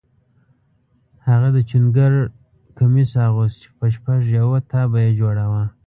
هغه 1.27 1.47
د 1.55 1.57
چوڼ 1.69 1.83
ګرد 1.97 2.21
کمیس 2.77 3.11
اغوست 3.27 3.57
چې 3.61 3.69
په 3.77 3.85
شپږ 3.95 4.19
یا 4.35 4.41
اووه 4.45 4.59
تابه 4.71 4.99
یې 5.05 5.11
جوړاوه. 5.19 5.63